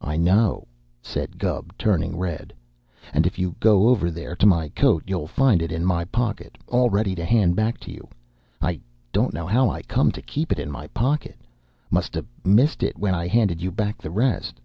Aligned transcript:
"I 0.00 0.16
know," 0.16 0.68
said 1.02 1.36
Gubb, 1.36 1.76
turning 1.76 2.16
red. 2.16 2.52
"And 3.12 3.26
if 3.26 3.40
you 3.40 3.56
go 3.58 3.88
over 3.88 4.08
there 4.08 4.36
to 4.36 4.46
my 4.46 4.68
coat, 4.68 5.02
you'll 5.08 5.26
find 5.26 5.60
it 5.60 5.72
in 5.72 5.84
my 5.84 6.04
pocket, 6.04 6.56
all 6.68 6.88
ready 6.90 7.16
to 7.16 7.24
hand 7.24 7.56
back 7.56 7.80
to 7.80 7.90
you. 7.90 8.08
I 8.62 8.78
don't 9.10 9.34
know 9.34 9.48
how 9.48 9.68
I 9.68 9.82
come 9.82 10.12
to 10.12 10.22
keep 10.22 10.52
it 10.52 10.60
in 10.60 10.70
my 10.70 10.86
pocket. 10.86 11.40
Must 11.90 12.14
ha' 12.14 12.22
missed 12.46 12.84
it, 12.84 12.98
when 13.00 13.16
I 13.16 13.26
handed 13.26 13.60
you 13.60 13.72
back 13.72 13.98
the 13.98 14.12
rest." 14.12 14.60